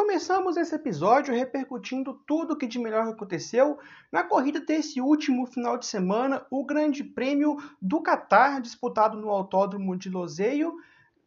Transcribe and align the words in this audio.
Começamos 0.00 0.56
esse 0.56 0.74
episódio 0.74 1.34
repercutindo 1.34 2.14
tudo 2.26 2.54
o 2.54 2.56
que 2.56 2.66
de 2.66 2.78
melhor 2.78 3.06
aconteceu 3.06 3.78
na 4.10 4.24
corrida 4.24 4.58
desse 4.58 4.98
último 4.98 5.44
final 5.44 5.76
de 5.76 5.84
semana, 5.84 6.46
o 6.50 6.64
Grande 6.64 7.04
Prêmio 7.04 7.58
do 7.82 8.00
Catar, 8.00 8.62
disputado 8.62 9.18
no 9.18 9.28
Autódromo 9.28 9.94
de 9.94 10.08
Loseio. 10.08 10.74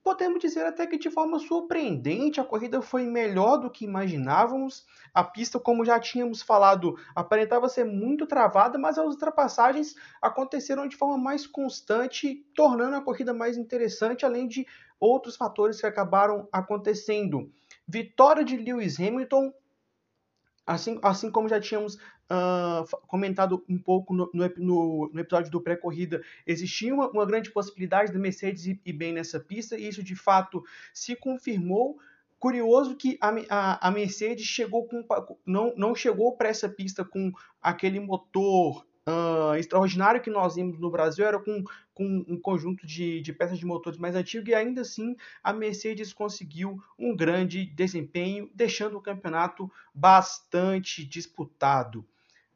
Podemos 0.03 0.39
dizer 0.39 0.65
até 0.65 0.87
que 0.87 0.97
de 0.97 1.11
forma 1.11 1.37
surpreendente 1.37 2.41
a 2.41 2.43
corrida 2.43 2.81
foi 2.81 3.03
melhor 3.03 3.57
do 3.57 3.69
que 3.69 3.85
imaginávamos. 3.85 4.87
A 5.13 5.23
pista, 5.23 5.59
como 5.59 5.85
já 5.85 5.99
tínhamos 5.99 6.41
falado, 6.41 6.97
aparentava 7.15 7.69
ser 7.69 7.85
muito 7.85 8.25
travada, 8.25 8.79
mas 8.79 8.97
as 8.97 9.05
ultrapassagens 9.05 9.93
aconteceram 10.19 10.87
de 10.87 10.97
forma 10.97 11.19
mais 11.19 11.45
constante, 11.45 12.43
tornando 12.55 12.95
a 12.95 13.01
corrida 13.01 13.35
mais 13.35 13.55
interessante, 13.55 14.25
além 14.25 14.47
de 14.47 14.65
outros 14.99 15.35
fatores 15.35 15.79
que 15.79 15.85
acabaram 15.85 16.47
acontecendo. 16.51 17.51
Vitória 17.87 18.43
de 18.43 18.55
Lewis 18.57 18.99
Hamilton, 18.99 19.53
assim, 20.65 20.99
assim 21.01 21.29
como 21.29 21.49
já 21.49 21.59
tínhamos 21.59 21.95
uh, 21.95 22.97
comentado 23.07 23.63
um 23.67 23.77
pouco 23.77 24.13
no, 24.13 24.29
no, 24.33 25.09
no 25.13 25.19
episódio 25.19 25.51
do 25.51 25.61
pré-corrida, 25.61 26.21
existia 26.47 26.93
uma, 26.93 27.09
uma, 27.09 27.25
grande 27.25 27.51
possibilidade 27.51 28.11
da 28.11 28.19
Mercedes 28.19 28.65
ir, 28.65 28.79
ir, 28.85 28.93
bem 28.93 29.13
nessa 29.13 29.39
pista, 29.39 29.77
e 29.77 29.87
isso 29.87 30.03
de 30.03 30.15
fato 30.15 30.63
se 30.93 31.15
confirmou. 31.15 31.97
Curioso 32.39 32.97
que 32.97 33.17
a, 33.21 33.29
a, 33.49 33.87
a 33.87 33.91
Mercedes 33.91 34.45
chegou 34.45 34.85
com, 34.85 35.05
não, 35.45 35.73
não 35.77 35.95
chegou 35.95 36.35
para 36.35 36.49
essa 36.49 36.67
pista 36.67 37.05
com 37.05 37.31
aquele 37.61 38.01
motor 38.01 38.85
uh, 39.07 39.55
extraordinário 39.55 40.21
que 40.21 40.29
nós 40.29 40.55
vimos 40.55 40.79
no 40.79 40.89
Brasil 40.89 41.25
era 41.25 41.39
com, 41.39 41.63
com 41.93 42.25
um 42.27 42.39
conjunto 42.39 42.85
de, 42.85 43.21
de 43.21 43.33
peças 43.33 43.59
de 43.59 43.65
motores 43.65 43.99
mais 43.99 44.15
antigo 44.15 44.49
e 44.49 44.55
ainda 44.55 44.81
assim 44.81 45.15
a 45.43 45.51
Mercedes 45.51 46.13
conseguiu 46.13 46.81
um 46.97 47.15
grande 47.15 47.65
desempenho, 47.65 48.49
deixando 48.53 48.97
o 48.97 49.01
campeonato 49.01 49.71
bastante 49.93 51.05
disputado. 51.05 52.05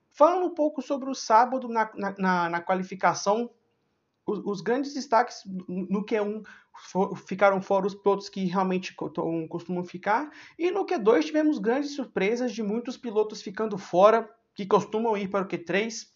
Falando 0.09 0.47
um 0.47 0.53
pouco 0.53 0.81
sobre 0.81 1.09
o 1.09 1.15
sábado 1.15 1.67
na, 1.67 1.91
na, 2.17 2.49
na 2.49 2.61
qualificação, 2.61 3.51
os, 4.25 4.39
os, 4.43 4.61
grandes 4.61 4.93
destaques 4.93 5.43
no 5.45 6.03
Q1 6.03 6.43
for, 6.73 7.15
ficaram 7.15 7.61
fora 7.61 7.85
os 7.85 7.93
pilotos 7.93 8.27
que 8.27 8.45
realmente 8.45 8.95
costumam 8.95 9.83
ficar, 9.83 10.31
e 10.57 10.71
no 10.71 10.85
Q2 10.85 11.25
tivemos 11.25 11.59
grandes 11.59 11.91
surpresas 11.95 12.51
de 12.51 12.63
muitos 12.63 12.97
pilotos 12.97 13.43
ficando 13.43 13.77
fora, 13.77 14.27
que 14.55 14.65
costumam 14.65 15.15
ir 15.15 15.29
para 15.29 15.45
o 15.45 15.47
Q3. 15.47 16.07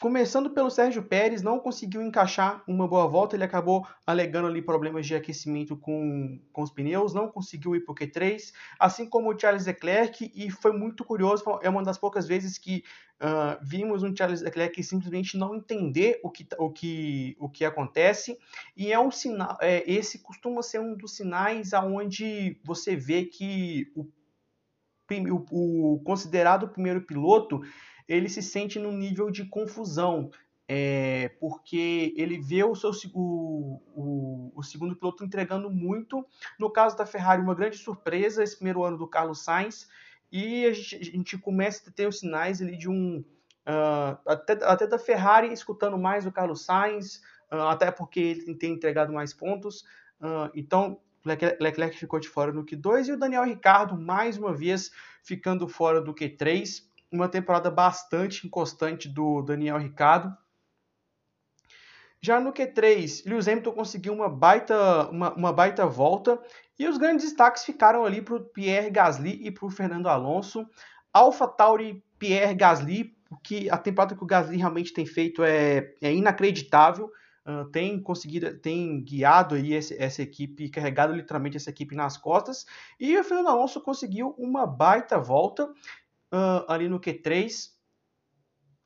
Começando 0.00 0.50
pelo 0.50 0.70
Sérgio 0.70 1.02
Pérez, 1.02 1.42
não 1.42 1.58
conseguiu 1.58 2.00
encaixar 2.00 2.62
uma 2.68 2.86
boa 2.86 3.08
volta, 3.08 3.34
ele 3.34 3.42
acabou 3.42 3.84
alegando 4.06 4.46
ali 4.46 4.62
problemas 4.62 5.04
de 5.04 5.16
aquecimento 5.16 5.76
com, 5.76 6.40
com 6.52 6.62
os 6.62 6.70
pneus, 6.70 7.12
não 7.12 7.26
conseguiu 7.26 7.74
ir 7.74 7.80
para 7.80 7.90
o 7.90 7.94
Q3, 7.96 8.52
assim 8.78 9.08
como 9.08 9.28
o 9.28 9.36
Charles 9.36 9.66
Leclerc, 9.66 10.30
e 10.32 10.52
foi 10.52 10.70
muito 10.70 11.04
curioso, 11.04 11.42
é 11.62 11.68
uma 11.68 11.82
das 11.82 11.98
poucas 11.98 12.28
vezes 12.28 12.56
que 12.56 12.84
uh, 13.20 13.58
vimos 13.60 14.04
um 14.04 14.14
Charles 14.14 14.40
Leclerc 14.40 14.80
simplesmente 14.84 15.36
não 15.36 15.56
entender 15.56 16.20
o 16.22 16.30
que, 16.30 16.46
o 16.56 16.70
que, 16.70 17.36
o 17.40 17.48
que 17.48 17.64
acontece, 17.64 18.38
e 18.76 18.92
é 18.92 19.00
um 19.00 19.10
sinal, 19.10 19.58
é, 19.60 19.82
esse 19.90 20.20
costuma 20.20 20.62
ser 20.62 20.78
um 20.78 20.96
dos 20.96 21.16
sinais 21.16 21.74
aonde 21.74 22.60
você 22.62 22.94
vê 22.94 23.24
que 23.24 23.90
o, 23.96 24.06
o, 25.50 25.94
o 25.94 26.00
considerado 26.04 26.68
primeiro 26.68 27.00
piloto 27.00 27.62
ele 28.08 28.28
se 28.28 28.42
sente 28.42 28.78
num 28.78 28.92
nível 28.92 29.30
de 29.30 29.44
confusão, 29.44 30.30
é, 30.66 31.30
porque 31.40 32.14
ele 32.16 32.38
vê 32.38 32.64
o, 32.64 32.74
seu, 32.74 32.90
o, 33.14 33.82
o, 33.94 34.52
o, 34.54 34.62
segundo 34.62 34.96
piloto 34.96 35.24
entregando 35.24 35.70
muito. 35.70 36.26
No 36.58 36.70
caso 36.70 36.96
da 36.96 37.06
Ferrari, 37.06 37.42
uma 37.42 37.54
grande 37.54 37.76
surpresa 37.76 38.42
esse 38.42 38.56
primeiro 38.56 38.82
ano 38.82 38.96
do 38.96 39.06
Carlos 39.06 39.42
Sainz, 39.42 39.88
e 40.30 40.66
a 40.66 40.72
gente, 40.72 40.96
a 40.96 41.04
gente 41.04 41.38
começa 41.38 41.88
a 41.88 41.92
ter 41.92 42.06
os 42.06 42.18
sinais 42.18 42.60
ali 42.60 42.76
de 42.76 42.88
um. 42.88 43.24
Uh, 43.66 44.18
até, 44.26 44.52
até 44.64 44.86
da 44.86 44.98
Ferrari 44.98 45.52
escutando 45.52 45.98
mais 45.98 46.26
o 46.26 46.32
Carlos 46.32 46.64
Sainz, 46.64 47.16
uh, 47.52 47.68
até 47.68 47.90
porque 47.90 48.20
ele 48.20 48.54
tem 48.54 48.72
entregado 48.72 49.12
mais 49.12 49.34
pontos. 49.34 49.82
Uh, 50.20 50.50
então, 50.54 51.00
Leclerc 51.24 51.96
ficou 51.96 52.18
de 52.18 52.28
fora 52.28 52.52
no 52.52 52.64
Q2 52.64 53.08
e 53.08 53.12
o 53.12 53.18
Daniel 53.18 53.44
Ricardo, 53.44 53.98
mais 53.98 54.38
uma 54.38 54.54
vez, 54.54 54.90
ficando 55.22 55.68
fora 55.68 56.00
do 56.00 56.14
Q3 56.14 56.87
uma 57.10 57.28
temporada 57.28 57.70
bastante 57.70 58.46
inconstante 58.46 59.08
do 59.08 59.42
Daniel 59.42 59.78
Ricciardo. 59.78 60.36
Já 62.20 62.40
no 62.40 62.52
Q3, 62.52 63.22
Lewis 63.26 63.46
Hamilton 63.46 63.72
conseguiu 63.72 64.12
uma 64.12 64.28
baita, 64.28 65.08
uma, 65.08 65.32
uma 65.34 65.52
baita 65.52 65.86
volta 65.86 66.40
e 66.78 66.88
os 66.88 66.98
grandes 66.98 67.26
destaques 67.26 67.64
ficaram 67.64 68.04
ali 68.04 68.20
para 68.20 68.34
o 68.34 68.44
Pierre 68.44 68.90
Gasly 68.90 69.46
e 69.46 69.50
para 69.50 69.66
o 69.66 69.70
Fernando 69.70 70.08
Alonso. 70.08 70.66
Alpha 71.12 71.46
Tauri, 71.46 72.02
Pierre 72.18 72.54
Gasly, 72.54 73.16
que 73.42 73.70
a 73.70 73.78
temporada 73.78 74.16
que 74.16 74.22
o 74.22 74.26
Gasly 74.26 74.56
realmente 74.56 74.92
tem 74.92 75.06
feito 75.06 75.44
é, 75.44 75.94
é 76.00 76.12
inacreditável. 76.12 77.10
Uh, 77.46 77.64
tem 77.70 78.02
conseguido, 78.02 78.58
tem 78.58 79.02
guiado 79.02 79.54
aí 79.54 79.72
esse, 79.72 79.96
essa 79.98 80.20
equipe, 80.20 80.68
carregado 80.68 81.14
literalmente 81.14 81.56
essa 81.56 81.70
equipe 81.70 81.94
nas 81.94 82.18
costas. 82.18 82.66
E 83.00 83.16
o 83.16 83.24
Fernando 83.24 83.48
Alonso 83.48 83.80
conseguiu 83.80 84.34
uma 84.36 84.66
baita 84.66 85.18
volta 85.18 85.72
uh, 86.32 86.64
ali 86.68 86.88
no 86.88 87.00
Q3. 87.00 87.70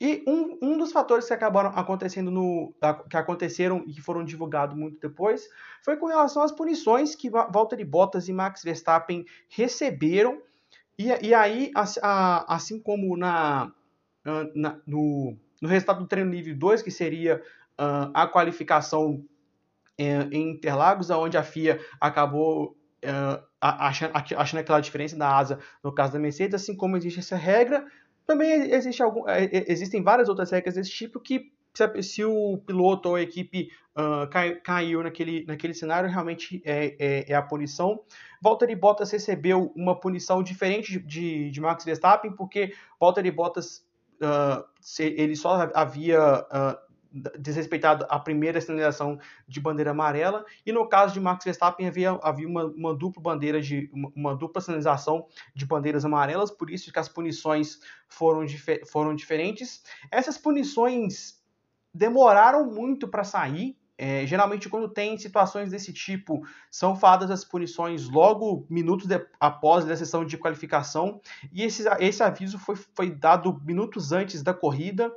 E 0.00 0.24
um, 0.26 0.58
um 0.60 0.78
dos 0.78 0.90
fatores 0.90 1.26
que 1.26 1.32
acabaram 1.32 1.70
acontecendo 1.70 2.30
no. 2.30 2.74
que 3.08 3.16
aconteceram 3.16 3.84
e 3.86 3.92
que 3.92 4.00
foram 4.00 4.24
divulgados 4.24 4.76
muito 4.76 4.98
depois 4.98 5.48
foi 5.84 5.96
com 5.96 6.06
relação 6.06 6.42
às 6.42 6.50
punições 6.50 7.14
que 7.14 7.30
Valtteri 7.30 7.84
Bottas 7.84 8.28
e 8.28 8.32
Max 8.32 8.64
Verstappen 8.64 9.24
receberam. 9.48 10.42
E, 10.98 11.06
e 11.28 11.32
aí, 11.32 11.70
assim 12.48 12.80
como 12.80 13.16
na, 13.16 13.72
na 14.54 14.76
no, 14.84 15.36
no 15.60 15.68
resultado 15.68 16.00
do 16.00 16.08
treino 16.08 16.32
livre 16.32 16.52
2, 16.52 16.82
que 16.82 16.90
seria 16.90 17.40
uh, 17.80 18.10
a 18.12 18.26
qualificação 18.26 19.24
uh, 20.00 20.28
em 20.32 20.50
Interlagos, 20.50 21.10
onde 21.10 21.36
a 21.36 21.44
FIA 21.44 21.80
acabou 22.00 22.76
uh, 23.04 23.51
achando, 23.62 24.12
achando 24.14 24.60
aquela 24.60 24.80
diferença 24.80 25.16
da 25.16 25.36
asa 25.36 25.58
no 25.82 25.92
caso 25.92 26.12
da 26.12 26.18
Mercedes, 26.18 26.54
assim 26.60 26.76
como 26.76 26.96
existe 26.96 27.20
essa 27.20 27.36
regra, 27.36 27.86
também 28.26 28.50
existe 28.72 29.02
algum, 29.02 29.28
é, 29.28 29.44
é, 29.44 29.72
existem 29.72 30.02
várias 30.02 30.28
outras 30.28 30.50
regras 30.50 30.74
desse 30.74 30.90
tipo 30.90 31.20
que 31.20 31.52
se, 32.02 32.24
o 32.24 32.58
piloto 32.58 33.08
ou 33.08 33.14
a 33.14 33.22
equipe 33.22 33.70
uh, 33.96 34.28
cai, 34.28 34.56
caiu 34.56 35.02
naquele, 35.02 35.44
naquele 35.46 35.72
cenário, 35.72 36.10
realmente 36.10 36.62
é, 36.64 36.96
é, 36.98 37.32
é, 37.32 37.34
a 37.34 37.40
punição. 37.40 38.02
Valtteri 38.42 38.76
Bottas 38.76 39.10
recebeu 39.10 39.72
uma 39.74 39.98
punição 39.98 40.42
diferente 40.42 40.92
de, 40.92 40.98
de, 40.98 41.50
de 41.50 41.60
Max 41.60 41.84
Verstappen, 41.84 42.32
porque 42.32 42.74
Valtteri 43.00 43.30
Bottas 43.30 43.86
uh, 44.20 44.64
ele 44.98 45.34
só 45.34 45.70
havia 45.74 46.40
uh, 46.40 46.91
desrespeitado 47.38 48.06
a 48.08 48.18
primeira 48.18 48.60
sinalização 48.60 49.18
de 49.46 49.60
bandeira 49.60 49.90
amarela. 49.90 50.44
E 50.64 50.72
no 50.72 50.88
caso 50.88 51.12
de 51.12 51.20
Max 51.20 51.44
Verstappen 51.44 51.86
havia, 51.86 52.18
havia 52.22 52.48
uma, 52.48 52.64
uma 52.64 52.94
dupla 52.94 53.22
bandeira 53.22 53.60
de 53.60 53.90
uma, 53.92 54.34
dupla 54.34 54.62
sinalização 54.62 55.26
de 55.54 55.66
bandeiras 55.66 56.04
amarelas 56.04 56.50
por 56.50 56.70
isso 56.70 56.92
que 56.92 56.98
as 56.98 57.08
punições 57.08 57.80
foram, 58.08 58.44
difer, 58.44 58.86
foram 58.86 59.14
diferentes. 59.14 59.82
Essas 60.10 60.38
punições 60.38 61.40
demoraram 61.92 62.70
muito 62.70 63.06
para 63.06 63.24
sair. 63.24 63.76
É, 63.98 64.26
geralmente 64.26 64.68
quando 64.68 64.88
tem 64.88 65.16
situações 65.18 65.70
desse 65.70 65.92
tipo 65.92 66.42
são 66.70 66.96
faladas 66.96 67.30
as 67.30 67.44
punições 67.44 68.08
logo 68.08 68.66
minutos 68.68 69.06
de, 69.06 69.24
após 69.38 69.88
a 69.88 69.96
sessão 69.96 70.24
de 70.24 70.38
qualificação. 70.38 71.20
E 71.52 71.62
esse, 71.62 71.84
esse 72.00 72.22
aviso 72.22 72.58
foi, 72.58 72.74
foi 72.74 73.10
dado 73.10 73.60
minutos 73.64 74.10
antes 74.10 74.42
da 74.42 74.54
corrida. 74.54 75.12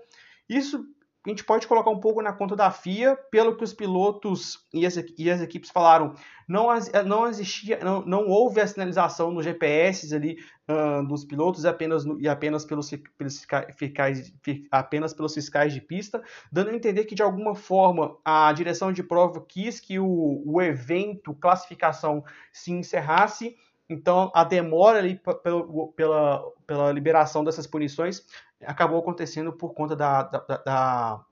Isso 0.48 0.86
a 1.25 1.30
gente 1.30 1.44
pode 1.44 1.68
colocar 1.68 1.89
um 1.89 2.00
pouco 2.00 2.22
na 2.22 2.31
conta 2.31 2.56
da 2.56 2.69
FIA, 2.69 3.16
pelo 3.31 3.57
que 3.57 3.63
os 3.63 3.74
pilotos 3.74 4.60
e 4.74 4.86
as, 4.86 4.95
e 5.18 5.30
as 5.30 5.42
equipes 5.42 5.72
falaram, 5.72 6.13
não, 6.48 6.68
não 7.06 7.27
existia, 7.27 7.80
não, 7.83 8.06
não 8.06 8.27
houve 8.27 8.62
a 8.62 8.68
sinalização 8.68 9.31
no 9.31 9.42
GPS 9.42 10.13
ali 10.13 10.38
uh, 10.69 11.06
dos 11.07 11.25
pilotos 11.25 11.66
apenas 11.66 12.06
no, 12.06 12.22
e 12.22 12.27
apenas 12.27 12.63
pelos, 12.63 12.92
pelos 13.18 13.45
fiscais, 13.75 14.33
apenas 14.69 15.13
pelos 15.13 15.33
fiscais 15.33 15.74
de 15.74 15.81
pista, 15.81 16.24
dando 16.51 16.69
a 16.69 16.75
entender 16.75 17.06
que 17.06 17.16
de 17.16 17.24
alguma 17.24 17.56
forma 17.56 18.16
a 18.24 18.54
direção 18.54 18.94
de 18.94 19.01
prova 19.01 19.44
quis 19.48 19.80
que 19.80 19.98
o, 19.98 20.44
o 20.45 20.62
evento 20.62 21.33
classificação 21.33 22.24
se 22.54 22.72
encerrasse 22.72 23.56
então, 23.89 24.31
a 24.33 24.43
demora 24.43 24.99
ali 24.99 25.19
pela, 25.43 25.91
pela, 25.93 26.51
pela 26.65 26.91
liberação 26.91 27.43
dessas 27.43 27.67
punições 27.67 28.25
acabou 28.65 28.99
acontecendo 28.99 29.53
por 29.53 29.73
conta 29.73 29.95
da, 29.95 30.23
da, 30.23 30.39
da 30.39 31.25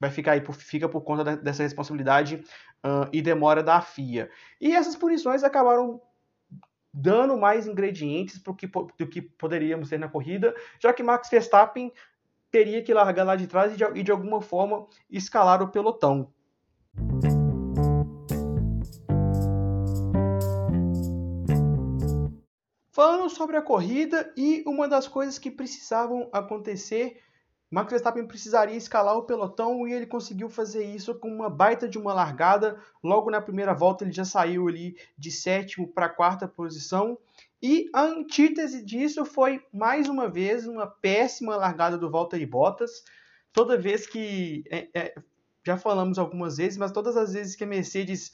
vai 0.00 0.10
ficar 0.10 0.32
aí 0.32 0.40
por, 0.40 0.54
fica 0.54 0.88
por 0.88 1.02
conta 1.02 1.22
da, 1.22 1.36
dessa 1.36 1.62
responsabilidade 1.62 2.42
uh, 2.84 3.08
e 3.12 3.20
demora 3.20 3.62
da 3.62 3.80
FIA. 3.80 4.30
E 4.60 4.74
essas 4.74 4.96
punições 4.96 5.44
acabaram 5.44 6.00
dando 6.92 7.36
mais 7.36 7.66
ingredientes 7.66 8.38
para 8.38 8.54
que, 8.54 8.66
do 8.66 9.06
que 9.06 9.22
poderíamos 9.22 9.88
ter 9.88 9.98
na 9.98 10.08
corrida, 10.08 10.54
já 10.80 10.92
que 10.92 11.02
Max 11.02 11.28
Verstappen 11.30 11.92
teria 12.50 12.82
que 12.82 12.92
largar 12.92 13.24
lá 13.24 13.36
de 13.36 13.46
trás 13.46 13.72
e 13.72 13.76
de, 13.76 13.84
e 13.98 14.02
de 14.02 14.10
alguma 14.10 14.40
forma 14.40 14.86
escalar 15.10 15.62
o 15.62 15.68
pelotão. 15.68 16.32
Falando 23.02 23.28
sobre 23.28 23.56
a 23.56 23.62
corrida 23.62 24.32
e 24.36 24.62
uma 24.64 24.86
das 24.86 25.08
coisas 25.08 25.36
que 25.36 25.50
precisavam 25.50 26.30
acontecer, 26.32 27.20
Max 27.68 27.90
Verstappen 27.90 28.24
precisaria 28.24 28.76
escalar 28.76 29.16
o 29.16 29.24
pelotão 29.24 29.88
e 29.88 29.92
ele 29.92 30.06
conseguiu 30.06 30.48
fazer 30.48 30.84
isso 30.84 31.12
com 31.16 31.26
uma 31.26 31.50
baita 31.50 31.88
de 31.88 31.98
uma 31.98 32.14
largada. 32.14 32.80
Logo 33.02 33.28
na 33.28 33.40
primeira 33.40 33.74
volta 33.74 34.04
ele 34.04 34.12
já 34.12 34.24
saiu 34.24 34.68
ali 34.68 34.94
de 35.18 35.32
sétimo 35.32 35.88
para 35.88 36.08
quarta 36.08 36.46
posição. 36.46 37.18
E 37.60 37.90
a 37.92 38.02
antítese 38.02 38.84
disso 38.84 39.24
foi 39.24 39.60
mais 39.74 40.08
uma 40.08 40.30
vez 40.30 40.68
uma 40.68 40.86
péssima 40.86 41.56
largada 41.56 41.98
do 41.98 42.08
Valtteri 42.08 42.46
Bottas. 42.46 43.02
Toda 43.52 43.76
vez 43.76 44.06
que 44.06 44.62
é, 44.70 44.88
é, 44.94 45.14
já 45.66 45.76
falamos 45.76 46.20
algumas 46.20 46.56
vezes, 46.56 46.78
mas 46.78 46.92
todas 46.92 47.16
as 47.16 47.32
vezes 47.32 47.56
que 47.56 47.64
a 47.64 47.66
Mercedes 47.66 48.30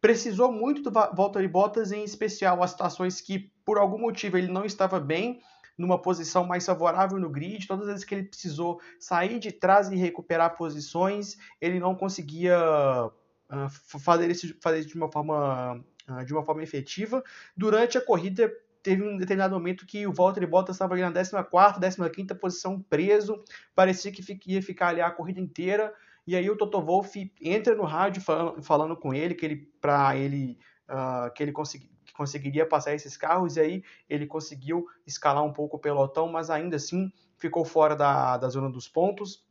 precisou 0.00 0.50
muito 0.50 0.80
do 0.80 0.90
Valtteri 0.90 1.48
Bottas, 1.48 1.92
em 1.92 2.02
especial 2.02 2.62
as 2.62 2.70
situações 2.70 3.20
que 3.20 3.54
por 3.66 3.78
algum 3.78 3.98
motivo 3.98 4.38
ele 4.38 4.46
não 4.46 4.64
estava 4.64 5.00
bem, 5.00 5.42
numa 5.76 6.00
posição 6.00 6.46
mais 6.46 6.64
favorável 6.64 7.18
no 7.18 7.28
grid, 7.28 7.66
todas 7.66 7.82
as 7.82 7.90
vezes 7.90 8.04
que 8.04 8.14
ele 8.14 8.28
precisou 8.28 8.80
sair 8.98 9.38
de 9.38 9.52
trás 9.52 9.90
e 9.90 9.96
recuperar 9.96 10.56
posições, 10.56 11.36
ele 11.60 11.78
não 11.78 11.94
conseguia 11.94 12.58
uh, 13.06 13.68
fazer 14.00 14.30
isso 14.30 14.56
fazer 14.60 14.84
de 14.84 14.94
uma 14.94 15.10
forma 15.10 15.84
uh, 16.08 16.24
de 16.24 16.32
uma 16.32 16.44
forma 16.44 16.62
efetiva. 16.62 17.22
Durante 17.54 17.98
a 17.98 18.00
corrida 18.00 18.50
teve 18.82 19.02
um 19.02 19.16
determinado 19.16 19.54
momento 19.54 19.84
que 19.84 20.06
o 20.06 20.12
Valtteri 20.12 20.46
Bottas 20.46 20.76
estava 20.76 20.94
ali 20.94 21.02
na 21.02 21.10
14ª, 21.10 21.80
15ª 21.80 22.38
posição 22.38 22.80
preso, 22.80 23.42
parecia 23.74 24.12
que 24.12 24.22
ia 24.46 24.62
ficar 24.62 24.88
ali 24.88 25.00
a 25.00 25.10
corrida 25.10 25.40
inteira, 25.40 25.92
e 26.24 26.36
aí 26.36 26.48
o 26.48 26.56
Toto 26.56 26.80
Wolff 26.80 27.32
entra 27.40 27.74
no 27.74 27.82
rádio 27.84 28.22
falando, 28.22 28.62
falando 28.62 28.96
com 28.96 29.12
ele 29.12 29.34
que 29.34 29.44
ele 29.44 29.68
para 29.80 30.16
ele 30.16 30.58
uh, 30.88 31.32
que 31.34 31.42
ele 31.42 31.52
consegui, 31.52 31.90
conseguiria 32.16 32.66
passar 32.66 32.94
esses 32.94 33.16
carros, 33.16 33.56
e 33.56 33.60
aí 33.60 33.84
ele 34.08 34.26
conseguiu 34.26 34.86
escalar 35.06 35.44
um 35.44 35.52
pouco 35.52 35.76
o 35.76 35.80
pelotão, 35.80 36.28
mas 36.28 36.50
ainda 36.50 36.76
assim 36.76 37.12
ficou 37.36 37.64
fora 37.64 37.94
da, 37.94 38.36
da 38.36 38.48
zona 38.48 38.70
dos 38.70 38.88
pontos. 38.88 39.44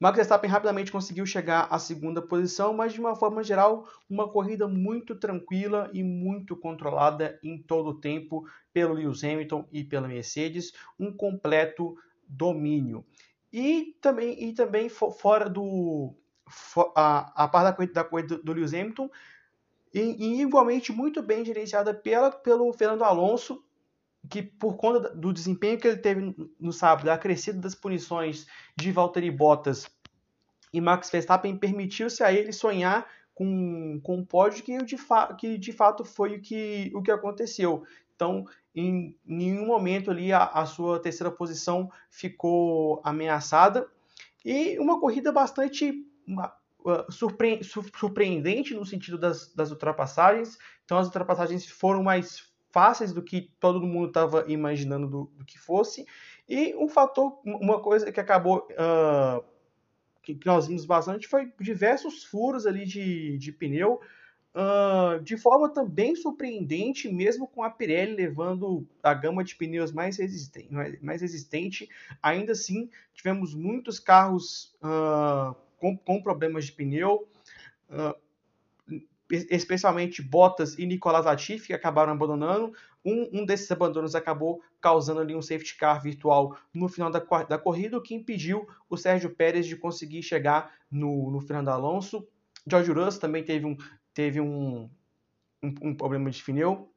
Max 0.00 0.14
Verstappen 0.14 0.48
rapidamente 0.48 0.92
conseguiu 0.92 1.26
chegar 1.26 1.66
à 1.70 1.78
segunda 1.78 2.22
posição, 2.22 2.72
mas 2.72 2.92
de 2.92 3.00
uma 3.00 3.16
forma 3.16 3.42
geral, 3.42 3.88
uma 4.08 4.28
corrida 4.28 4.68
muito 4.68 5.16
tranquila 5.16 5.90
e 5.92 6.04
muito 6.04 6.56
controlada 6.56 7.38
em 7.42 7.58
todo 7.58 7.88
o 7.90 8.00
tempo 8.00 8.48
pelo 8.72 8.94
Lewis 8.94 9.24
Hamilton 9.24 9.66
e 9.72 9.82
pela 9.82 10.06
Mercedes, 10.06 10.72
um 11.00 11.12
completo 11.12 11.96
domínio. 12.28 13.04
E 13.52 13.96
também, 14.00 14.40
e 14.44 14.52
também 14.52 14.88
fora 14.88 15.48
do 15.48 16.14
a, 16.94 17.44
a 17.44 17.48
parte 17.48 17.64
da 17.64 17.72
corrida, 17.72 17.92
da 17.92 18.04
corrida 18.04 18.38
do 18.38 18.52
Lewis 18.52 18.72
Hamilton, 18.72 19.10
e, 19.92 20.00
e, 20.00 20.42
igualmente 20.42 20.92
muito 20.92 21.22
bem 21.22 21.44
gerenciada 21.44 21.94
pela, 21.94 22.30
pelo 22.30 22.72
Fernando 22.72 23.04
Alonso, 23.04 23.62
que 24.28 24.42
por 24.42 24.76
conta 24.76 25.14
do 25.14 25.32
desempenho 25.32 25.78
que 25.78 25.88
ele 25.88 25.98
teve 25.98 26.34
no 26.58 26.72
sábado, 26.72 27.06
da 27.06 27.16
crescida 27.16 27.58
das 27.58 27.74
punições 27.74 28.46
de 28.76 28.92
Valtteri 28.92 29.30
Bottas 29.30 29.88
e 30.72 30.80
Max 30.80 31.10
Verstappen, 31.10 31.56
permitiu-se 31.56 32.22
a 32.22 32.32
ele 32.32 32.52
sonhar 32.52 33.06
com, 33.34 34.00
com 34.02 34.16
um 34.16 34.24
pódio 34.24 34.64
que 34.64 34.76
de, 34.82 34.96
que 35.38 35.56
de 35.56 35.72
fato 35.72 36.04
foi 36.04 36.36
o 36.36 36.42
que, 36.42 36.90
o 36.94 37.02
que 37.02 37.10
aconteceu. 37.10 37.84
Então, 38.14 38.44
em 38.74 39.16
nenhum 39.24 39.66
momento 39.66 40.10
ali 40.10 40.32
a, 40.32 40.44
a 40.44 40.66
sua 40.66 41.00
terceira 41.00 41.30
posição 41.30 41.90
ficou 42.10 43.00
ameaçada. 43.04 43.88
E 44.44 44.78
uma 44.78 45.00
corrida 45.00 45.32
bastante 45.32 46.04
surpre 47.10 47.60
surpreendente 47.62 48.74
no 48.74 48.84
sentido 48.84 49.18
das, 49.18 49.52
das 49.54 49.70
ultrapassagens. 49.70 50.58
Então 50.84 50.98
as 50.98 51.06
ultrapassagens 51.06 51.66
foram 51.66 52.02
mais 52.02 52.48
fáceis 52.70 53.12
do 53.12 53.22
que 53.22 53.50
todo 53.58 53.86
mundo 53.86 54.08
estava 54.08 54.44
imaginando 54.48 55.06
do, 55.06 55.30
do, 55.36 55.44
que 55.44 55.58
fosse. 55.58 56.06
E 56.48 56.74
um 56.76 56.88
fator, 56.88 57.40
uma 57.44 57.80
coisa 57.80 58.10
que 58.12 58.20
acabou 58.20 58.68
uh, 58.72 59.44
que, 60.22 60.34
que, 60.34 60.46
nós 60.46 60.66
vimos 60.66 60.84
bastante 60.84 61.26
foi 61.26 61.52
diversos 61.60 62.24
furos 62.24 62.66
ali 62.66 62.84
de, 62.84 63.38
de 63.38 63.52
pneu. 63.52 64.00
Uh, 64.54 65.22
de 65.22 65.36
forma 65.36 65.68
também 65.68 66.16
surpreendente, 66.16 67.08
mesmo 67.08 67.46
com 67.46 67.62
a 67.62 67.70
Pirelli 67.70 68.14
levando 68.14 68.88
a 69.02 69.14
gama 69.14 69.44
de 69.44 69.54
pneus 69.54 69.92
mais 69.92 70.16
resistente, 70.16 70.68
mais 71.00 71.20
resistente 71.20 71.88
ainda 72.20 72.52
assim 72.52 72.90
tivemos 73.12 73.54
muitos 73.54 74.00
carros 74.00 74.74
uh, 74.82 75.54
com, 75.78 75.96
com 75.96 76.22
problemas 76.22 76.66
de 76.66 76.72
pneu, 76.72 77.28
uh, 77.90 78.14
especialmente 79.30 80.22
Bottas 80.22 80.78
e 80.78 80.86
Nicolas 80.86 81.24
Latifi, 81.24 81.68
que 81.68 81.72
acabaram 81.72 82.12
abandonando. 82.12 82.72
Um, 83.04 83.40
um, 83.40 83.46
desses 83.46 83.70
abandonos 83.70 84.14
acabou 84.14 84.62
causando 84.80 85.20
ali 85.20 85.34
um 85.34 85.42
safety 85.42 85.76
car 85.76 86.02
virtual 86.02 86.56
no 86.74 86.88
final 86.88 87.10
da, 87.10 87.20
da 87.20 87.58
corrida, 87.58 87.96
o 87.96 88.02
que 88.02 88.14
impediu 88.14 88.66
o 88.88 88.96
Sérgio 88.96 89.34
Pérez 89.34 89.66
de 89.66 89.76
conseguir 89.76 90.22
chegar 90.22 90.74
no, 90.90 91.30
no 91.30 91.40
Fernando 91.40 91.68
Alonso. 91.68 92.26
George 92.66 92.90
Russell 92.92 93.20
também 93.20 93.44
teve 93.44 93.66
um, 93.66 93.76
teve 94.12 94.40
um, 94.40 94.90
um, 95.62 95.74
um 95.82 95.94
problema 95.94 96.30
de 96.30 96.42
pneu. 96.42 96.90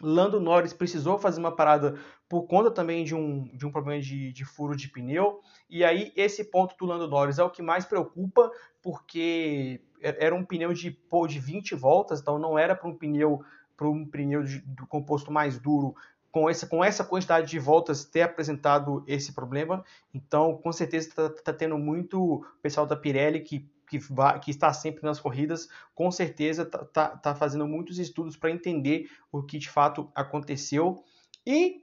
Lando 0.00 0.38
Norris 0.38 0.72
precisou 0.72 1.18
fazer 1.18 1.40
uma 1.40 1.54
parada 1.54 1.98
por 2.28 2.42
conta 2.42 2.70
também 2.70 3.04
de 3.04 3.14
um, 3.14 3.44
de 3.56 3.66
um 3.66 3.70
problema 3.70 4.00
de, 4.00 4.32
de 4.32 4.44
furo 4.44 4.76
de 4.76 4.88
pneu. 4.88 5.40
E 5.70 5.84
aí, 5.84 6.12
esse 6.14 6.44
ponto 6.44 6.76
do 6.76 6.84
Lando 6.84 7.08
Norris 7.08 7.38
é 7.38 7.44
o 7.44 7.50
que 7.50 7.62
mais 7.62 7.84
preocupa, 7.84 8.50
porque 8.82 9.80
era 10.00 10.34
um 10.34 10.44
pneu 10.44 10.72
de, 10.72 10.90
pô, 10.90 11.26
de 11.26 11.38
20 11.38 11.74
voltas, 11.74 12.20
então 12.20 12.38
não 12.38 12.58
era 12.58 12.74
para 12.74 12.88
um 12.88 12.94
pneu 12.94 13.42
para 13.76 13.88
um 13.88 14.06
pneu 14.06 14.42
de, 14.42 14.60
do 14.60 14.86
composto 14.86 15.30
mais 15.30 15.58
duro 15.58 15.94
com 16.32 16.50
essa, 16.50 16.66
com 16.66 16.84
essa 16.84 17.04
quantidade 17.04 17.48
de 17.48 17.58
voltas 17.58 18.04
ter 18.04 18.22
apresentado 18.22 19.02
esse 19.06 19.32
problema. 19.32 19.84
Então, 20.12 20.56
com 20.56 20.72
certeza 20.72 21.08
está 21.08 21.30
tá 21.30 21.52
tendo 21.52 21.78
muito 21.78 22.44
pessoal 22.62 22.86
da 22.86 22.96
Pirelli 22.96 23.40
que 23.40 23.70
que, 23.88 23.98
vai, 23.98 24.38
que 24.40 24.50
está 24.50 24.72
sempre 24.72 25.02
nas 25.04 25.20
corridas, 25.20 25.68
com 25.94 26.10
certeza 26.10 26.62
está 26.62 26.84
tá, 26.84 27.08
tá 27.16 27.34
fazendo 27.34 27.66
muitos 27.66 27.98
estudos 27.98 28.36
para 28.36 28.50
entender 28.50 29.10
o 29.30 29.42
que 29.42 29.58
de 29.58 29.68
fato 29.68 30.10
aconteceu. 30.14 31.04
E 31.46 31.82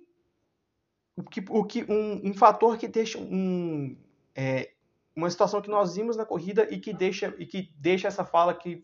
o 1.15 1.24
que, 1.24 1.43
o 1.50 1.63
que 1.63 1.83
um, 1.89 2.29
um 2.29 2.33
fator 2.33 2.77
que 2.77 2.88
deixa 2.88 3.19
um, 3.19 3.98
é, 4.36 4.72
uma 5.15 5.29
situação 5.29 5.62
que 5.62 5.69
nós 5.69 5.95
vimos 5.95 6.17
na 6.17 6.25
corrida 6.25 6.67
e 6.72 6.79
que 6.79 6.93
deixa, 6.93 7.33
e 7.38 7.45
que 7.45 7.72
deixa 7.77 8.07
essa 8.07 8.25
fala 8.25 8.53
que 8.53 8.81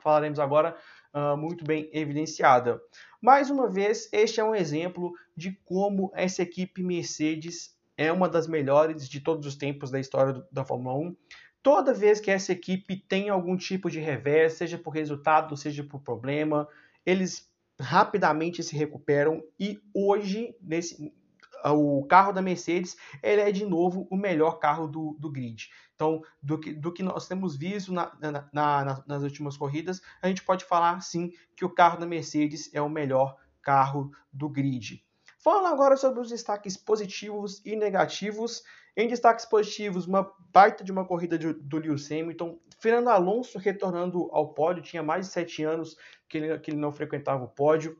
falaremos 0.00 0.38
agora 0.38 0.76
uh, 1.12 1.36
muito 1.36 1.64
bem 1.64 1.90
evidenciada. 1.92 2.80
Mais 3.20 3.50
uma 3.50 3.68
vez, 3.68 4.08
este 4.12 4.40
é 4.40 4.44
um 4.44 4.54
exemplo 4.54 5.12
de 5.36 5.52
como 5.64 6.12
essa 6.14 6.42
equipe 6.42 6.82
Mercedes 6.82 7.76
é 7.96 8.12
uma 8.12 8.28
das 8.28 8.46
melhores 8.46 9.08
de 9.08 9.20
todos 9.20 9.44
os 9.44 9.56
tempos 9.56 9.90
da 9.90 9.98
história 9.98 10.32
do, 10.32 10.46
da 10.52 10.64
Fórmula 10.64 10.96
1 10.96 11.16
toda 11.62 11.94
vez 11.94 12.20
que 12.20 12.30
essa 12.30 12.52
equipe 12.52 12.96
tem 12.96 13.28
algum 13.28 13.56
tipo 13.56 13.90
de 13.90 14.00
revés, 14.00 14.54
seja 14.54 14.78
por 14.78 14.90
resultado, 14.90 15.56
seja 15.56 15.84
por 15.84 16.00
problema, 16.00 16.68
eles 17.04 17.50
rapidamente 17.80 18.62
se 18.62 18.76
recuperam 18.76 19.42
e 19.58 19.80
hoje 19.94 20.54
nesse 20.60 21.12
o 21.64 22.06
carro 22.06 22.32
da 22.32 22.40
Mercedes 22.40 22.96
ele 23.22 23.40
é 23.40 23.50
de 23.50 23.66
novo 23.66 24.06
o 24.10 24.16
melhor 24.16 24.58
carro 24.58 24.86
do, 24.86 25.16
do 25.18 25.30
grid. 25.30 25.68
Então, 25.94 26.22
do 26.40 26.58
que, 26.58 26.72
do 26.72 26.92
que 26.92 27.02
nós 27.02 27.26
temos 27.26 27.56
visto 27.56 27.92
na, 27.92 28.12
na, 28.20 28.48
na, 28.52 29.04
nas 29.06 29.22
últimas 29.22 29.56
corridas, 29.56 30.00
a 30.22 30.28
gente 30.28 30.44
pode 30.44 30.64
falar 30.64 31.00
sim 31.00 31.32
que 31.56 31.64
o 31.64 31.70
carro 31.70 31.98
da 31.98 32.06
Mercedes 32.06 32.72
é 32.72 32.80
o 32.80 32.88
melhor 32.88 33.36
carro 33.60 34.12
do 34.32 34.48
grid. 34.48 35.04
Falando 35.48 35.68
agora 35.68 35.96
sobre 35.96 36.20
os 36.20 36.28
destaques 36.28 36.76
positivos 36.76 37.64
e 37.64 37.74
negativos. 37.74 38.62
Em 38.94 39.08
destaques 39.08 39.46
positivos, 39.46 40.06
uma 40.06 40.30
baita 40.52 40.84
de 40.84 40.92
uma 40.92 41.06
corrida 41.06 41.38
de, 41.38 41.54
do 41.54 41.78
Lewis 41.78 42.12
Hamilton. 42.12 42.58
Fernando 42.78 43.08
Alonso 43.08 43.58
retornando 43.58 44.28
ao 44.30 44.52
pódio, 44.52 44.82
tinha 44.82 45.02
mais 45.02 45.24
de 45.24 45.32
sete 45.32 45.64
anos 45.64 45.96
que 46.28 46.36
ele, 46.36 46.58
que 46.58 46.70
ele 46.70 46.76
não 46.76 46.92
frequentava 46.92 47.44
o 47.44 47.48
pódio 47.48 47.98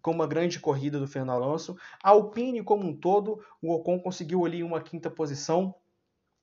com 0.00 0.12
uma 0.12 0.24
grande 0.24 0.60
corrida 0.60 1.00
do 1.00 1.08
Fernando 1.08 1.42
Alonso. 1.42 1.76
A 2.00 2.10
Alpine 2.10 2.62
como 2.62 2.86
um 2.86 2.94
todo, 2.94 3.44
o 3.60 3.72
Ocon 3.72 3.98
conseguiu 3.98 4.46
ali 4.46 4.62
uma 4.62 4.80
quinta 4.80 5.10
posição. 5.10 5.74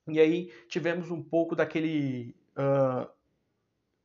E 0.06 0.20
aí 0.20 0.52
tivemos 0.68 1.10
um 1.12 1.24
pouco 1.24 1.56
daquele 1.56 2.36
uh, 2.58 3.10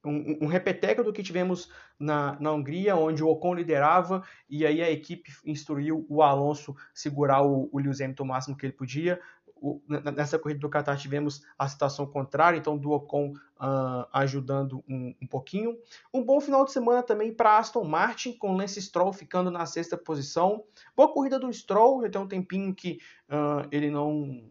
um, 0.04 0.38
um 0.42 0.46
repeteco 0.46 1.02
do 1.02 1.12
que 1.12 1.22
tivemos 1.22 1.70
na, 1.98 2.36
na 2.40 2.52
Hungria, 2.52 2.96
onde 2.96 3.22
o 3.22 3.28
Ocon 3.28 3.54
liderava 3.54 4.22
e 4.48 4.66
aí 4.66 4.82
a 4.82 4.90
equipe 4.90 5.32
instruiu 5.44 6.04
o 6.08 6.22
Alonso 6.22 6.74
segurar 6.92 7.42
o, 7.42 7.68
o 7.72 7.78
Lewis 7.78 8.00
Hamilton 8.00 8.24
o 8.24 8.26
máximo 8.26 8.56
que 8.56 8.66
ele 8.66 8.72
podia. 8.72 9.20
O, 9.56 9.80
nessa 9.88 10.38
corrida 10.38 10.60
do 10.60 10.68
Qatar 10.68 10.98
tivemos 10.98 11.42
a 11.58 11.66
situação 11.66 12.06
contrária, 12.06 12.58
então 12.58 12.76
do 12.76 12.90
Ocon 12.90 13.32
uh, 13.58 14.06
ajudando 14.12 14.84
um, 14.86 15.14
um, 15.22 15.26
pouquinho. 15.26 15.78
Um 16.12 16.22
bom 16.22 16.38
final 16.38 16.64
de 16.64 16.72
semana 16.72 17.02
também 17.02 17.32
para 17.32 17.56
Aston 17.56 17.84
Martin, 17.84 18.34
com 18.34 18.54
Lance 18.54 18.80
Stroll 18.82 19.12
ficando 19.12 19.50
na 19.50 19.64
sexta 19.64 19.96
posição. 19.96 20.64
Boa 20.94 21.10
corrida 21.10 21.38
do 21.38 21.50
Stroll, 21.50 22.02
já 22.02 22.10
tem 22.10 22.20
um 22.20 22.28
tempinho 22.28 22.74
que 22.74 22.98
uh, 23.30 23.66
ele 23.70 23.90
não 23.90 24.44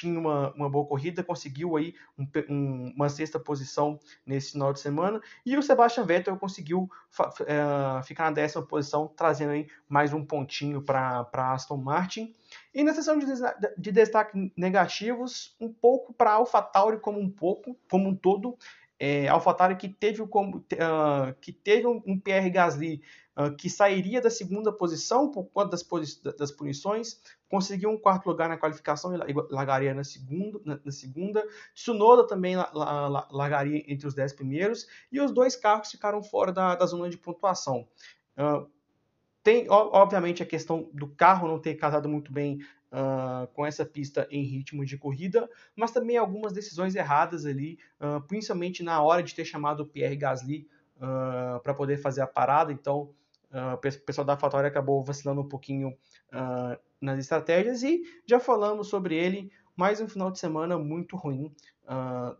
tinha 0.00 0.18
uma, 0.18 0.52
uma 0.54 0.70
boa 0.70 0.86
corrida, 0.86 1.24
conseguiu 1.24 1.76
aí 1.76 1.94
um, 2.18 2.26
um, 2.48 2.92
uma 2.94 3.08
sexta 3.08 3.38
posição 3.38 3.98
nesse 4.24 4.52
final 4.52 4.72
de 4.72 4.80
semana, 4.80 5.20
e 5.44 5.56
o 5.56 5.62
Sebastian 5.62 6.04
Vettel 6.04 6.36
conseguiu 6.36 6.90
é, 7.46 8.02
ficar 8.02 8.24
na 8.24 8.32
décima 8.32 8.64
posição, 8.64 9.08
trazendo 9.08 9.52
aí 9.52 9.68
mais 9.88 10.12
um 10.12 10.24
pontinho 10.24 10.82
para 10.82 11.26
Aston 11.32 11.76
Martin. 11.76 12.34
E 12.74 12.82
na 12.84 12.94
seção 12.94 13.18
de, 13.18 13.26
de 13.76 13.92
destaque 13.92 14.52
negativos, 14.56 15.56
um 15.60 15.72
pouco 15.72 16.12
para 16.12 16.32
AlphaTauri 16.32 17.00
como 17.00 17.18
um 17.18 17.30
pouco, 17.30 17.76
como 17.90 18.08
um 18.08 18.14
todo, 18.14 18.56
é, 18.98 19.28
AlphaTauri 19.28 19.76
que 19.76 19.88
teve, 19.88 20.22
uh, 20.22 20.28
que 21.40 21.52
teve 21.52 21.86
um, 21.86 22.02
um 22.06 22.18
PR 22.18 22.48
Gasly 22.50 23.02
que 23.56 23.70
sairia 23.70 24.20
da 24.20 24.30
segunda 24.30 24.72
posição 24.72 25.30
por 25.30 25.44
conta 25.44 25.70
das, 25.70 25.84
das 26.36 26.50
punições, 26.50 27.20
conseguiu 27.48 27.90
um 27.90 27.98
quarto 27.98 28.26
lugar 28.26 28.48
na 28.48 28.58
qualificação 28.58 29.14
e 29.14 29.32
largaria 29.50 29.94
na 29.94 30.02
segunda. 30.02 30.60
Na, 30.64 30.80
na 30.84 30.92
segunda. 30.92 31.46
Tsunoda 31.74 32.26
também 32.26 32.56
la, 32.56 32.70
la, 32.74 33.08
la, 33.08 33.28
largaria 33.30 33.84
entre 33.86 34.06
os 34.06 34.14
dez 34.14 34.32
primeiros 34.32 34.86
e 35.12 35.20
os 35.20 35.30
dois 35.30 35.54
carros 35.54 35.90
ficaram 35.90 36.22
fora 36.22 36.52
da, 36.52 36.74
da 36.74 36.86
zona 36.86 37.08
de 37.08 37.16
pontuação. 37.16 37.88
Uh, 38.36 38.68
tem, 39.42 39.66
obviamente, 39.70 40.42
a 40.42 40.46
questão 40.46 40.90
do 40.92 41.08
carro 41.08 41.48
não 41.48 41.58
ter 41.58 41.74
casado 41.76 42.08
muito 42.08 42.32
bem 42.32 42.60
uh, 42.92 43.46
com 43.54 43.64
essa 43.64 43.84
pista 43.84 44.26
em 44.30 44.42
ritmo 44.42 44.84
de 44.84 44.98
corrida, 44.98 45.48
mas 45.74 45.90
também 45.90 46.16
algumas 46.16 46.52
decisões 46.52 46.94
erradas 46.94 47.46
ali, 47.46 47.78
uh, 48.00 48.20
principalmente 48.26 48.82
na 48.82 49.00
hora 49.02 49.22
de 49.22 49.34
ter 49.34 49.44
chamado 49.44 49.84
o 49.84 49.86
Pierre 49.86 50.16
Gasly 50.16 50.68
uh, 50.96 51.60
para 51.62 51.72
poder 51.72 51.98
fazer 51.98 52.20
a 52.20 52.26
parada. 52.26 52.72
Então, 52.72 53.14
o 53.52 53.78
pessoal 54.04 54.24
da 54.24 54.36
Fatória 54.36 54.68
acabou 54.68 55.02
vacilando 55.02 55.40
um 55.40 55.48
pouquinho 55.48 55.96
nas 57.00 57.18
estratégias 57.18 57.82
e 57.82 58.02
já 58.26 58.38
falamos 58.38 58.88
sobre 58.88 59.16
ele. 59.16 59.50
Mais 59.76 60.00
um 60.00 60.08
final 60.08 60.30
de 60.30 60.38
semana 60.38 60.76
muito 60.76 61.16
ruim 61.16 61.54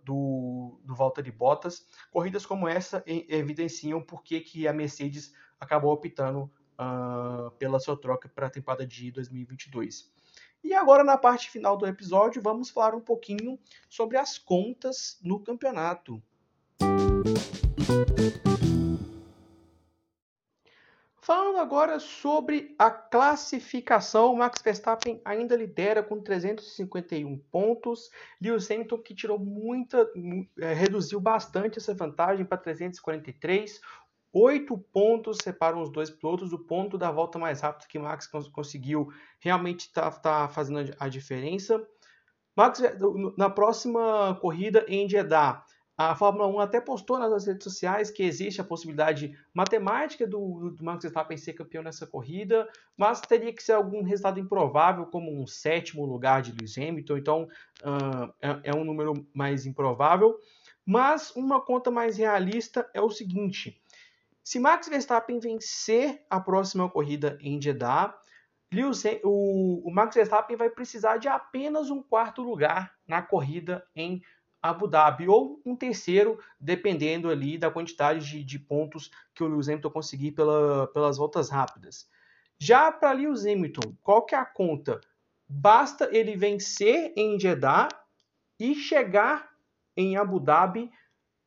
do, 0.04 0.80
do 0.84 0.94
Valtteri 0.94 1.30
Bottas. 1.30 1.86
Corridas 2.10 2.44
como 2.44 2.66
essa 2.68 3.02
evidenciam 3.06 4.02
por 4.02 4.22
que, 4.22 4.40
que 4.40 4.66
a 4.66 4.72
Mercedes 4.72 5.32
acabou 5.60 5.92
optando 5.92 6.50
Uh, 6.80 7.50
pela 7.58 7.80
sua 7.80 8.00
troca 8.00 8.28
para 8.28 8.46
a 8.46 8.50
temporada 8.50 8.86
de 8.86 9.10
2022. 9.10 10.12
E 10.62 10.74
agora, 10.74 11.02
na 11.02 11.18
parte 11.18 11.50
final 11.50 11.76
do 11.76 11.84
episódio, 11.86 12.42
vamos 12.42 12.70
falar 12.70 12.94
um 12.94 13.00
pouquinho 13.00 13.58
sobre 13.88 14.16
as 14.16 14.38
contas 14.38 15.18
no 15.20 15.40
campeonato. 15.40 16.22
Falando 21.28 21.58
agora 21.58 22.00
sobre 22.00 22.74
a 22.78 22.90
classificação, 22.90 24.34
Max 24.34 24.62
Verstappen 24.62 25.20
ainda 25.22 25.54
lidera 25.54 26.02
com 26.02 26.22
351 26.22 27.36
pontos. 27.52 28.08
Lewis 28.40 28.70
Hamilton 28.70 28.96
que 28.96 29.14
tirou 29.14 29.38
muita, 29.38 30.10
é, 30.58 30.72
reduziu 30.72 31.20
bastante 31.20 31.78
essa 31.78 31.92
vantagem 31.92 32.46
para 32.46 32.56
343. 32.56 33.78
Oito 34.32 34.78
pontos 34.90 35.36
separam 35.42 35.82
os 35.82 35.92
dois 35.92 36.08
pilotos. 36.08 36.54
O 36.54 36.60
ponto 36.60 36.96
da 36.96 37.10
volta 37.10 37.38
mais 37.38 37.60
rápida 37.60 37.86
que 37.86 37.98
Max 37.98 38.26
conseguiu 38.50 39.12
realmente 39.38 39.80
está 39.80 40.10
tá 40.10 40.48
fazendo 40.48 40.96
a 40.98 41.10
diferença. 41.10 41.86
Max, 42.56 42.80
na 43.36 43.50
próxima 43.50 44.34
corrida 44.40 44.82
em 44.88 45.06
Jeddah, 45.06 45.62
a 45.98 46.14
Fórmula 46.14 46.46
1 46.46 46.60
até 46.60 46.80
postou 46.80 47.18
nas 47.18 47.44
redes 47.44 47.64
sociais 47.64 48.08
que 48.08 48.22
existe 48.22 48.60
a 48.60 48.64
possibilidade 48.64 49.36
matemática 49.52 50.28
do, 50.28 50.70
do 50.70 50.84
Max 50.84 51.02
Verstappen 51.02 51.36
ser 51.36 51.54
campeão 51.54 51.82
nessa 51.82 52.06
corrida, 52.06 52.68
mas 52.96 53.20
teria 53.20 53.52
que 53.52 53.60
ser 53.60 53.72
algum 53.72 54.04
resultado 54.04 54.38
improvável, 54.38 55.06
como 55.06 55.28
um 55.28 55.44
sétimo 55.44 56.06
lugar 56.06 56.40
de 56.40 56.52
Lewis 56.52 56.78
Hamilton, 56.78 57.16
então 57.16 57.48
uh, 57.82 58.32
é, 58.40 58.70
é 58.70 58.74
um 58.76 58.84
número 58.84 59.26
mais 59.34 59.66
improvável. 59.66 60.38
Mas 60.86 61.34
uma 61.34 61.60
conta 61.60 61.90
mais 61.90 62.16
realista 62.16 62.88
é 62.94 63.00
o 63.00 63.10
seguinte: 63.10 63.82
se 64.40 64.60
Max 64.60 64.88
Verstappen 64.88 65.40
vencer 65.40 66.24
a 66.30 66.38
próxima 66.38 66.88
corrida 66.88 67.36
em 67.40 67.60
Jeddah, 67.60 68.16
Lewis, 68.72 69.02
o, 69.24 69.82
o, 69.88 69.90
Max 69.90 70.14
Verstappen 70.14 70.56
vai 70.56 70.70
precisar 70.70 71.16
de 71.16 71.26
apenas 71.26 71.90
um 71.90 72.02
quarto 72.02 72.42
lugar 72.42 72.94
na 73.06 73.22
corrida 73.22 73.84
em 73.96 74.22
Abu 74.62 74.88
Dhabi, 74.88 75.28
ou 75.28 75.60
um 75.64 75.76
terceiro, 75.76 76.38
dependendo 76.60 77.30
ali 77.30 77.56
da 77.56 77.70
quantidade 77.70 78.28
de, 78.28 78.44
de 78.44 78.58
pontos 78.58 79.10
que 79.34 79.42
o 79.42 79.46
Lewis 79.46 79.68
Hamilton 79.68 79.90
conseguir 79.90 80.32
pela, 80.32 80.86
pelas 80.88 81.16
voltas 81.16 81.48
rápidas. 81.48 82.08
Já 82.58 82.90
para 82.90 83.12
Lewis 83.12 83.46
Hamilton, 83.46 83.94
qual 84.02 84.24
que 84.24 84.34
é 84.34 84.38
a 84.38 84.44
conta? 84.44 85.00
Basta 85.48 86.08
ele 86.12 86.36
vencer 86.36 87.12
em 87.16 87.38
Jeddah 87.38 87.88
e 88.58 88.74
chegar 88.74 89.48
em 89.96 90.16
Abu 90.16 90.40
Dhabi 90.40 90.90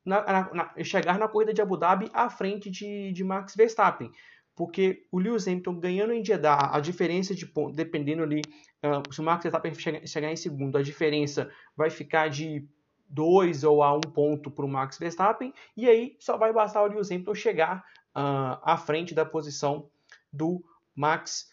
na, 0.06 0.24
na, 0.24 0.54
na, 0.54 0.84
chegar 0.84 1.20
na 1.20 1.28
corrida 1.28 1.54
de 1.54 1.62
Abu 1.62 1.78
Dhabi 1.78 2.10
à 2.14 2.30
frente 2.30 2.72
de, 2.72 3.12
de 3.12 3.24
Max 3.24 3.56
Verstappen. 3.56 4.12
Porque 4.56 5.06
o 5.12 5.20
Lewis 5.20 5.48
Hamilton 5.48 5.80
ganhando 5.80 6.14
em 6.14 6.24
Jeddah, 6.24 6.72
a 6.74 6.80
diferença 6.80 7.36
de 7.36 7.46
ponto, 7.46 7.76
dependendo 7.76 8.24
ali, 8.24 8.42
uh, 8.84 9.14
se 9.14 9.20
o 9.20 9.24
Max 9.24 9.44
Verstappen 9.44 9.74
chegar, 9.74 10.08
chegar 10.08 10.32
em 10.32 10.36
segundo, 10.36 10.78
a 10.78 10.82
diferença 10.82 11.52
vai 11.76 11.90
ficar 11.90 12.30
de 12.30 12.68
2 13.12 13.64
ou 13.64 13.84
a 13.84 13.94
1 13.94 13.98
um 13.98 14.02
ponto 14.02 14.50
para 14.50 14.66
o 14.66 14.70
Max 14.70 14.98
Verstappen, 14.98 15.54
e 15.76 15.88
aí 15.88 16.16
só 16.20 16.38
vai 16.38 16.54
bastar 16.54 16.84
o 16.84 16.88
Lewis 16.88 17.12
Hamilton 17.12 17.36
chegar 17.36 17.86
uh, 18.16 18.58
à 18.64 18.78
frente 18.78 19.14
da 19.14 19.26
posição 19.26 19.90
do 20.32 20.64
Max 20.96 21.52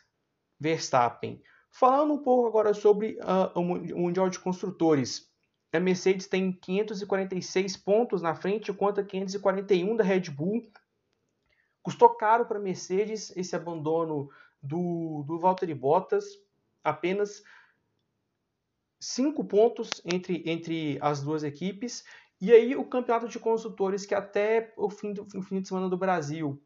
Verstappen. 0.58 1.42
Falando 1.70 2.14
um 2.14 2.18
pouco 2.18 2.48
agora 2.48 2.72
sobre 2.72 3.18
uh, 3.20 3.58
o 3.58 3.62
Mundial 3.62 4.28
de 4.28 4.38
Construtores, 4.38 5.28
a 5.72 5.80
Mercedes 5.80 6.26
tem 6.26 6.52
546 6.52 7.76
pontos 7.76 8.22
na 8.22 8.34
frente, 8.34 8.72
contra 8.72 9.04
541 9.04 9.96
da 9.96 10.04
Red 10.04 10.30
Bull. 10.30 10.62
Custou 11.82 12.10
caro 12.10 12.46
para 12.46 12.58
a 12.58 12.62
Mercedes 12.62 13.36
esse 13.36 13.54
abandono 13.54 14.30
do, 14.62 15.24
do 15.26 15.38
Valtteri 15.38 15.74
Bottas, 15.74 16.24
apenas 16.82 17.42
5 19.00 19.44
pontos 19.44 20.02
entre, 20.04 20.42
entre 20.46 20.98
as 21.00 21.22
duas 21.22 21.44
equipes. 21.44 22.04
E 22.40 22.52
aí 22.52 22.76
o 22.76 22.84
campeonato 22.84 23.28
de 23.28 23.38
construtores, 23.38 24.06
que 24.06 24.14
até 24.14 24.72
o 24.76 24.90
fim, 24.90 25.12
do, 25.12 25.26
fim 25.42 25.60
de 25.60 25.68
semana 25.68 25.88
do 25.88 25.96
Brasil, 25.96 26.62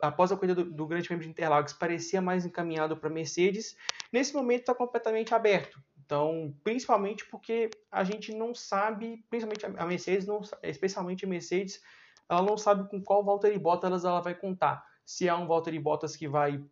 após 0.00 0.32
a 0.32 0.36
corrida 0.36 0.54
do, 0.54 0.70
do 0.70 0.86
Grande 0.86 1.06
Prêmio 1.06 1.24
de 1.24 1.30
Interlagos, 1.30 1.72
parecia 1.72 2.20
mais 2.20 2.44
encaminhado 2.44 2.96
para 2.96 3.10
Mercedes, 3.10 3.76
nesse 4.12 4.34
momento 4.34 4.60
está 4.60 4.74
completamente 4.74 5.34
aberto. 5.34 5.82
Então, 6.04 6.54
principalmente 6.64 7.24
porque 7.26 7.70
a 7.90 8.04
gente 8.04 8.34
não 8.34 8.54
sabe, 8.54 9.24
principalmente 9.30 9.64
a 9.64 9.86
Mercedes, 9.86 10.26
não, 10.26 10.40
especialmente 10.62 11.24
a 11.24 11.28
Mercedes, 11.28 11.80
ela 12.28 12.42
não 12.42 12.56
sabe 12.56 12.88
com 12.88 13.02
qual 13.02 13.24
Valtteri 13.24 13.58
Bottas 13.58 14.04
ela 14.04 14.20
vai 14.20 14.34
contar. 14.34 14.84
Se 15.04 15.28
é 15.28 15.34
um 15.34 15.46
Valtteri 15.46 15.78
Bottas 15.78 16.16
que 16.16 16.28
vai 16.28 16.62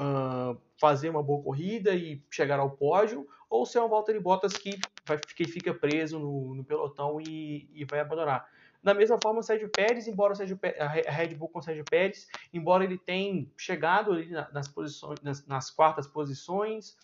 uh, 0.00 0.58
fazer 0.78 1.10
uma 1.10 1.22
boa 1.22 1.42
corrida 1.42 1.94
e 1.94 2.22
chegar 2.30 2.58
ao 2.58 2.70
pódio, 2.70 3.28
ou 3.48 3.66
se 3.66 3.76
é 3.76 3.82
um 3.82 3.88
Valtteri 3.88 4.18
Bottas 4.18 4.54
que, 4.54 4.80
vai, 5.04 5.18
que 5.18 5.44
fica 5.46 5.74
preso 5.74 6.18
no, 6.18 6.54
no 6.54 6.64
pelotão 6.64 7.20
e, 7.20 7.68
e, 7.74 7.84
vai 7.84 8.00
abandonar. 8.00 8.48
Da 8.82 8.94
mesma 8.94 9.18
forma, 9.22 9.40
o 9.40 9.42
Sérgio 9.42 9.68
Pérez, 9.68 10.08
embora 10.08 10.32
o 10.32 10.36
Sérgio 10.36 10.58
a 10.78 10.86
Red 11.10 11.34
Bull 11.34 11.50
com 11.50 11.58
o 11.58 11.62
Sérgio 11.62 11.84
Pérez, 11.84 12.28
embora 12.52 12.82
ele 12.82 12.96
tenha 12.96 13.46
chegado 13.56 14.12
ali 14.12 14.30
nas, 14.52 14.68
posições, 14.68 15.20
nas, 15.20 15.46
nas 15.46 15.70
quartas 15.70 16.06
posições, 16.06 16.96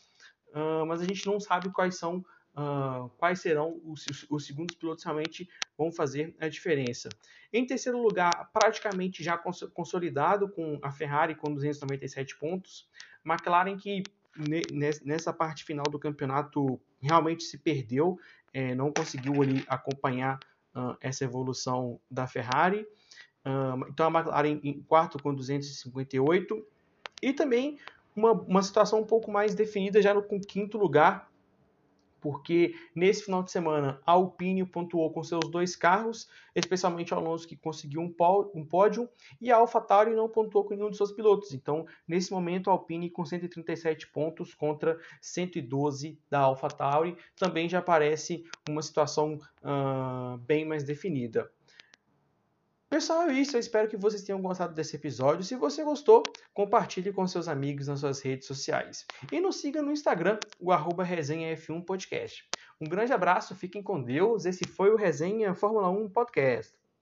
uh, 0.54 0.86
mas 0.86 1.02
a 1.02 1.04
gente 1.04 1.26
não 1.26 1.38
sabe 1.38 1.68
quais 1.70 1.98
são 1.98 2.24
uh, 2.56 3.08
quais 3.18 3.40
serão 3.40 3.80
os, 3.84 4.04
os, 4.30 4.46
segundos 4.46 4.74
pilotos 4.74 5.04
realmente 5.04 5.48
vão 5.76 5.92
fazer 5.92 6.34
a 6.40 6.48
diferença. 6.48 7.08
Em 7.52 7.66
terceiro 7.66 8.00
lugar, 8.00 8.50
praticamente 8.52 9.22
já 9.22 9.36
cons 9.36 9.62
consolidado 9.74 10.48
com 10.48 10.78
a 10.82 10.90
Ferrari 10.90 11.34
com 11.34 11.52
297 11.52 12.38
pontos, 12.38 12.88
McLaren 13.24 13.76
que 13.76 14.02
nessa 15.02 15.32
parte 15.32 15.64
final 15.64 15.84
do 15.84 15.98
campeonato 15.98 16.80
realmente 17.00 17.44
se 17.44 17.56
perdeu, 17.56 18.18
é, 18.52 18.74
não 18.74 18.92
conseguiu 18.92 19.42
ali 19.42 19.64
acompanhar 19.66 20.38
uh, 20.74 20.96
essa 21.00 21.24
evolução 21.24 21.98
da 22.10 22.26
Ferrari. 22.26 22.86
Uh, 23.44 23.88
então 23.88 24.06
a 24.06 24.10
McLaren 24.10 24.60
em 24.62 24.82
quarto 24.82 25.22
com 25.22 25.34
258 25.34 26.66
e 27.22 27.32
também 27.32 27.78
uma, 28.14 28.32
uma 28.32 28.62
situação 28.62 29.00
um 29.00 29.06
pouco 29.06 29.30
mais 29.30 29.54
definida 29.54 30.02
já 30.02 30.12
no 30.12 30.22
com 30.22 30.38
quinto 30.40 30.76
lugar 30.76 31.30
porque 32.26 32.74
nesse 32.92 33.22
final 33.22 33.40
de 33.40 33.52
semana 33.52 34.00
a 34.04 34.10
Alpine 34.10 34.66
pontuou 34.66 35.12
com 35.12 35.22
seus 35.22 35.48
dois 35.48 35.76
carros, 35.76 36.28
especialmente 36.56 37.14
o 37.14 37.16
Alonso 37.16 37.46
que 37.46 37.54
conseguiu 37.54 38.00
um, 38.00 38.12
pódio, 38.64 39.08
e 39.40 39.52
a 39.52 39.58
AlphaTauri 39.58 40.12
não 40.12 40.28
pontuou 40.28 40.64
com 40.64 40.74
nenhum 40.74 40.88
dos 40.88 40.96
seus 40.96 41.12
pilotos. 41.12 41.54
Então, 41.54 41.86
nesse 42.08 42.32
momento, 42.32 42.68
a 42.68 42.72
Alpine 42.72 43.08
com 43.08 43.24
137 43.24 44.08
pontos 44.08 44.54
contra 44.54 44.98
112 45.20 46.18
da 46.28 46.40
AlphaTauri, 46.40 47.16
também 47.36 47.68
já 47.68 47.80
parece 47.80 48.44
uma 48.68 48.82
situação 48.82 49.38
uh, 49.62 50.36
bem 50.38 50.64
mais 50.64 50.82
definida. 50.82 51.48
Pessoal, 52.88 53.28
é 53.28 53.32
isso. 53.32 53.56
Eu 53.56 53.60
espero 53.60 53.88
que 53.88 53.96
vocês 53.96 54.22
tenham 54.22 54.40
gostado 54.40 54.72
desse 54.72 54.94
episódio. 54.94 55.42
Se 55.42 55.56
você 55.56 55.82
gostou, 55.82 56.22
compartilhe 56.54 57.12
com 57.12 57.26
seus 57.26 57.48
amigos 57.48 57.88
nas 57.88 57.98
suas 57.98 58.20
redes 58.20 58.46
sociais. 58.46 59.04
E 59.32 59.40
nos 59.40 59.56
siga 59.56 59.82
no 59.82 59.90
Instagram, 59.90 60.38
o 60.60 60.70
arroba 60.70 61.04
resenhaf1podcast. 61.04 62.44
Um 62.80 62.88
grande 62.88 63.12
abraço, 63.12 63.56
fiquem 63.56 63.82
com 63.82 64.00
Deus. 64.00 64.44
Esse 64.44 64.64
foi 64.68 64.90
o 64.90 64.96
Resenha 64.96 65.52
Fórmula 65.52 65.90
1 65.90 66.10
Podcast. 66.10 66.72